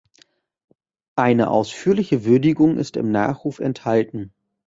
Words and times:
Eine 1.15 1.51
ausführliche 1.51 2.25
Würdigung 2.25 2.79
ist 2.79 2.97
im 2.97 3.11
Nachruf 3.11 3.59
enthalten. 3.59 4.33